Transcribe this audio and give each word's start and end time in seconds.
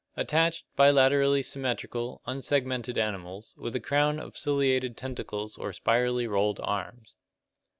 Attached, 0.17 0.65
bilaterally 0.75 1.45
symmetrical, 1.45 2.23
unsegmented 2.25 2.97
animals, 2.97 3.53
with 3.55 3.75
a 3.75 3.79
crown 3.79 4.17
of 4.19 4.33
ciliated 4.35 4.95
tentacles 4.97 5.59
or 5.59 5.71
spirally 5.73 6.25
rolled 6.25 6.59
arms. 6.63 7.15